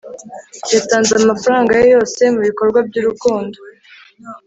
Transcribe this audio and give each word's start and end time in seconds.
yatanze 0.73 1.09
amafaranga 1.21 1.71
ye 1.79 1.85
yose 1.95 2.21
mubikorwa 2.33 2.79
by'urukundo 2.87 3.57